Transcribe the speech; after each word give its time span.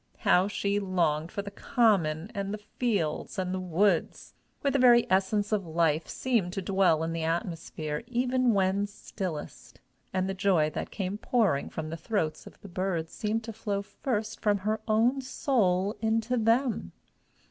How 0.17 0.47
she 0.47 0.79
longed 0.79 1.31
for 1.31 1.43
the 1.43 1.51
common 1.51 2.31
and 2.33 2.51
the 2.51 2.57
fields 2.79 3.37
and 3.37 3.53
the 3.53 3.59
woods, 3.59 4.33
where 4.61 4.71
the 4.71 4.79
very 4.79 5.05
essence 5.11 5.51
of 5.51 5.63
life 5.63 6.07
seemed 6.07 6.53
to 6.53 6.61
dwell 6.63 7.03
in 7.03 7.13
the 7.13 7.21
atmosphere 7.21 8.01
even 8.07 8.51
when 8.55 8.87
stillest, 8.87 9.79
and 10.11 10.27
the 10.27 10.33
joy 10.33 10.71
that 10.71 10.89
came 10.89 11.19
pouring 11.19 11.69
from 11.69 11.91
the 11.91 11.97
throats 11.97 12.47
of 12.47 12.59
the 12.61 12.67
birds 12.67 13.11
seemed 13.13 13.43
to 13.43 13.53
flow 13.53 13.83
first 13.83 14.39
from 14.39 14.57
her 14.65 14.81
own 14.87 15.21
soul 15.21 15.95
into 16.01 16.35
them! 16.35 16.93